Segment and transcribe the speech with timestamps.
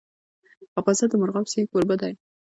[0.79, 2.13] افغانستان د مورغاب سیند کوربه دی.